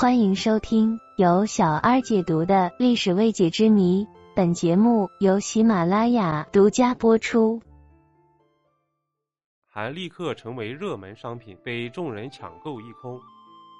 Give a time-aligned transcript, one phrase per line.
[0.00, 4.08] 欢迎收听由小二解读的历史未解之谜。
[4.34, 7.60] 本节目由喜马拉雅独家播出。
[9.68, 13.20] 还立刻成为热门商品，被众人抢购一空。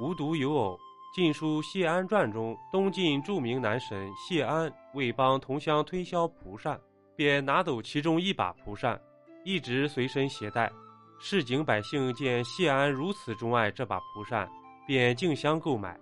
[0.00, 0.72] 无独有偶，
[1.14, 6.80] 《晋书·谢安传》中，东晋著名男神谢安为帮同乡推销蒲扇，
[7.14, 8.98] 便拿走其中一把蒲扇，
[9.44, 10.72] 一直随身携带。
[11.20, 14.48] 市井百姓见谢安如此钟爱这把蒲扇，
[14.86, 15.94] 便竞相购买。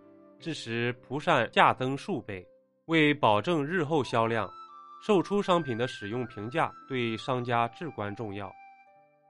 [0.44, 2.46] 致使蒲扇价增数倍。
[2.84, 4.46] 为保证日后销量，
[5.02, 8.52] 售出商品的使用评价对商家至关重要。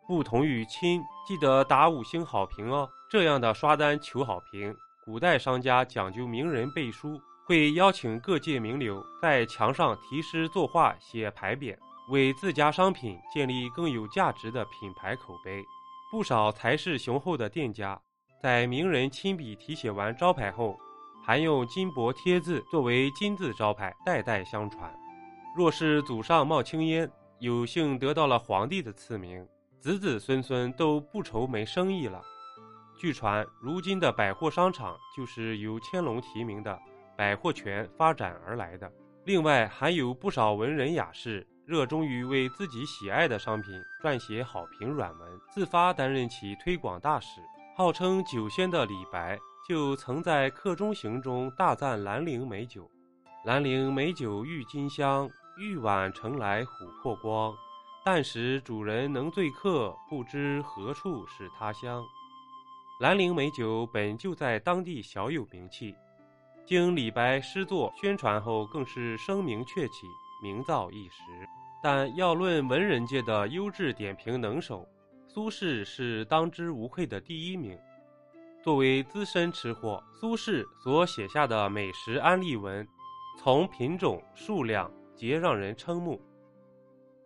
[0.09, 2.91] 不同于亲，记得打五星好评哦。
[3.09, 11.77] 这样的刷单求好评，古代商家讲究名人背书，会邀请各界名流在墙上题诗作画、写牌匾，
[12.11, 15.63] 为自家商品建立更有价值的品牌口碑。
[16.11, 17.97] 不少财势雄厚的店家，
[18.43, 20.79] 在名人亲笔题写完招牌后，
[21.27, 24.95] 还用金箔贴字作为金字招牌，代代相传。
[25.57, 29.47] 若是祖上冒青烟，有幸得到了皇帝的赐名，
[29.81, 32.21] 子子孙孙都不愁没生意了。
[32.99, 36.79] 据传，如今的百货商场就是由乾隆提名的
[37.17, 38.93] 百货全发展而来的。
[39.25, 43.73] 另外，还有不少文人雅士热衷于为自己喜爱的商品
[44.03, 47.41] 撰写好评软文，自发担任起推广大使。
[47.75, 49.39] 号称酒仙的李白。
[49.67, 52.87] 就曾在《客中行》中大赞兰陵美酒
[53.47, 57.55] ：“兰陵美酒郁金香，玉碗盛来琥珀光。
[58.05, 62.05] 但使主人能醉客，不知何处是他乡。”
[63.01, 65.95] 兰陵美酒本就在当地小有名气，
[66.67, 70.07] 经李白诗作宣传后，更是声名鹊起，
[70.43, 71.23] 名噪一时。
[71.83, 74.87] 但要论文人界的优质点评能手，
[75.27, 77.79] 苏轼是当之无愧的第一名。
[78.65, 82.89] 作为资深吃货，苏轼所写下的美食安利文，
[83.39, 86.19] 从品种、数量皆让人瞠目。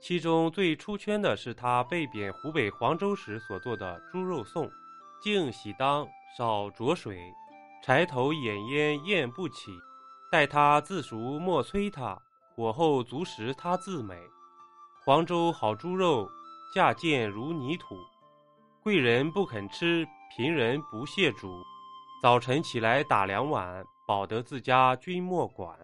[0.01, 4.69] 其中最出圈的是他被贬湖北黄州时所做的猪肉粽：
[5.23, 6.05] 净洗当，
[6.37, 7.33] 少浊水，
[7.85, 9.71] 柴头掩烟焰不起。
[10.33, 12.21] 待他自熟莫催他，
[12.53, 14.21] 火候足时他自美。
[15.05, 16.29] 黄州好猪肉，
[16.75, 17.97] 价贱如泥土，
[18.89, 20.09] 贵人不肯吃。
[20.35, 21.63] 贫人不屑煮，
[22.23, 25.79] 早晨起来打两碗，饱得自家君莫管。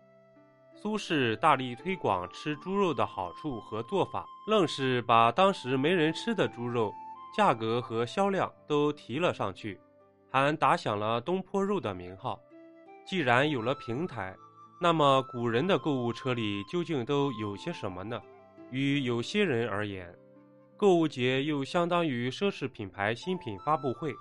[0.75, 6.91] 苏轼大力推广吃猪肉的好处和做法，愣是把当时没人吃的猪肉
[7.37, 9.78] 价格和销量都提了上去，
[10.31, 12.41] 还打响了东坡肉的名号。
[13.04, 14.34] 既然有了平台，
[14.81, 18.19] 那么古人的购物车里究竟都有些什么呢？
[18.71, 20.10] 与有些人而言，
[20.77, 24.15] 购物节又相当于奢侈品牌新品发布会。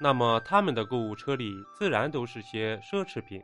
[0.00, 3.40] 那么他们的购物车里自然都是些奢侈品，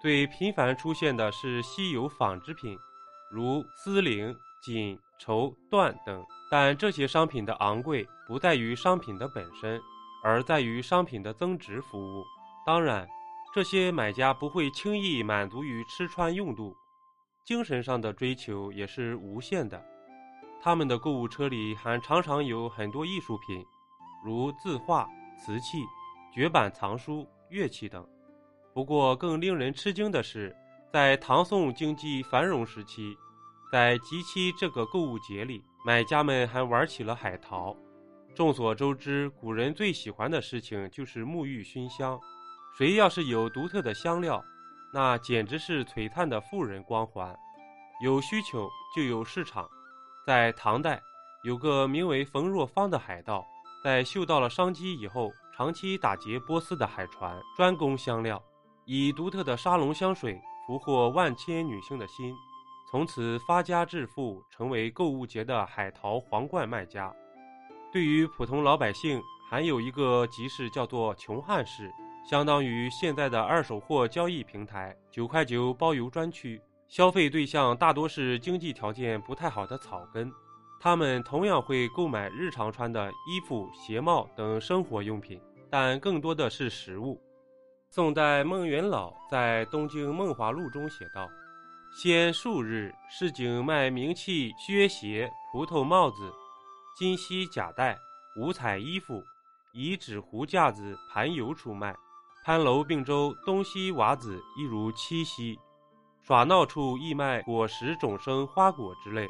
[0.00, 2.76] 最频繁出现的是稀有纺织品，
[3.30, 6.24] 如丝绫、锦、绸、缎等。
[6.50, 9.80] 但这些商品的昂贵不在于商品的本身，
[10.24, 12.24] 而在于商品的增值服务。
[12.66, 13.08] 当然，
[13.54, 16.74] 这些买家不会轻易满足于吃穿用度，
[17.46, 19.82] 精神上的追求也是无限的。
[20.62, 23.66] 他们的购物车里还常常有很多艺术品，
[24.24, 25.08] 如字画。
[25.44, 25.78] 瓷器、
[26.32, 28.06] 绝版藏书、乐器等。
[28.72, 30.54] 不过，更令人吃惊的是，
[30.92, 33.16] 在唐宋经济繁荣时期，
[33.72, 37.76] 在集期这个购物节里，买家们还玩起了海淘。
[38.36, 42.16] 众所周知，古人最喜欢的事情就是沐浴熏香。
[42.78, 44.40] 谁要是有独特的香料，
[44.94, 47.36] 那简直是璀璨的富人光环。
[48.04, 49.68] 有需求就有市场。
[50.24, 51.02] 在唐代，
[51.42, 53.44] 有个名为冯若芳的海盗。
[53.82, 58.40] 在嗅到了商机以后，长期打劫波斯的海船，专攻香料，
[58.84, 62.32] 以独特的沙龙香水俘获万千女性的心，
[62.88, 67.12] 从此发家致富，成为购物节的海淘皇冠卖家。
[67.92, 71.90] 对于普通老百姓，还有一个集市叫做穷汉市，
[72.24, 76.62] 相当于现在的二手货交易平台，九块九包邮专区，
[76.92, 80.30] 消费对象大多是经济条件不太好的草根。
[80.78, 85.40] 他们同样会购买日常穿的衣服、鞋帽等生活用品，
[85.70, 87.18] 但更多的是食物。
[87.88, 91.26] 宋代孟元老在《东京梦华录》中写道
[91.96, 96.30] ：“先数日，市井卖名器、靴鞋、葡萄帽子、
[96.94, 97.96] 金漆甲带、
[98.36, 99.24] 五彩衣服，
[99.72, 101.96] 以纸糊架子盘游出卖。
[102.44, 105.58] 潘楼并州东西瓦子一如七夕。
[106.22, 109.28] 耍闹处亦卖果实、种生、花果之类。”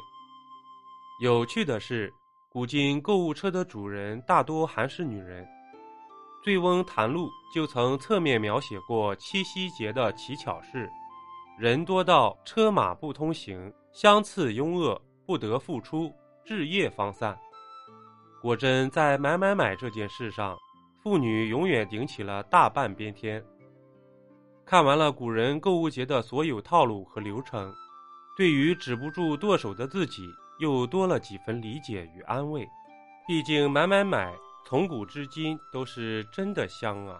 [1.21, 2.13] 有趣的是，
[2.49, 5.47] 古今购物车的主人大多还是女人。
[6.43, 10.89] 醉翁谈录》就曾侧面描写过七夕节的乞巧事：
[11.57, 16.11] 人多到车马不通行，相次拥恶，不得复出，
[16.43, 17.37] 至夜方散。
[18.41, 20.57] 果真，在买买买这件事上，
[21.01, 23.41] 妇女永远顶起了大半边天。
[24.65, 27.73] 看完了古人购物节的所有套路和流程，
[28.35, 32.67] 对于止不住剁手的自己，又多了几分理解与安慰。
[33.27, 34.33] 毕竟买买买，
[34.65, 37.19] 从古至今都是真的香啊。